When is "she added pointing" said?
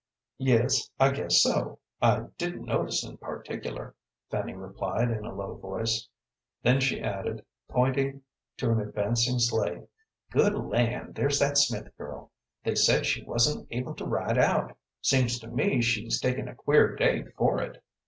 6.81-8.23